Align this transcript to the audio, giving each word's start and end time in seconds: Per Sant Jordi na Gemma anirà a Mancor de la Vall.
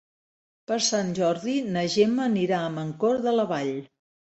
Per 0.71 0.77
Sant 0.85 1.11
Jordi 1.21 1.55
na 1.77 1.85
Gemma 1.99 2.29
anirà 2.33 2.67
a 2.73 2.77
Mancor 2.83 3.25
de 3.31 3.41
la 3.41 3.51
Vall. 3.57 3.77